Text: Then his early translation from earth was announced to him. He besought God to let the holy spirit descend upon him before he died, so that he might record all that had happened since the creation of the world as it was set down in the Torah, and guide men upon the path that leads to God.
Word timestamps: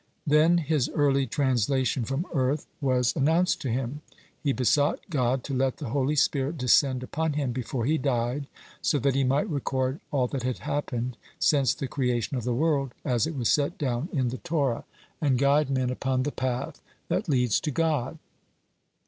Then 0.25 0.57
his 0.57 0.89
early 0.95 1.27
translation 1.27 2.05
from 2.05 2.25
earth 2.33 2.65
was 2.81 3.15
announced 3.15 3.61
to 3.61 3.69
him. 3.69 4.01
He 4.41 4.51
besought 4.51 4.99
God 5.11 5.43
to 5.43 5.53
let 5.53 5.77
the 5.77 5.89
holy 5.89 6.15
spirit 6.15 6.57
descend 6.57 7.03
upon 7.03 7.33
him 7.33 7.51
before 7.51 7.85
he 7.85 7.99
died, 7.99 8.47
so 8.81 8.97
that 8.97 9.13
he 9.13 9.23
might 9.23 9.47
record 9.47 9.99
all 10.09 10.25
that 10.29 10.41
had 10.41 10.57
happened 10.57 11.17
since 11.37 11.75
the 11.75 11.87
creation 11.87 12.35
of 12.35 12.45
the 12.45 12.55
world 12.55 12.95
as 13.05 13.27
it 13.27 13.35
was 13.35 13.49
set 13.51 13.77
down 13.77 14.09
in 14.11 14.29
the 14.29 14.39
Torah, 14.39 14.85
and 15.21 15.37
guide 15.37 15.69
men 15.69 15.91
upon 15.91 16.23
the 16.23 16.31
path 16.31 16.81
that 17.09 17.29
leads 17.29 17.59
to 17.59 17.69
God. 17.69 18.17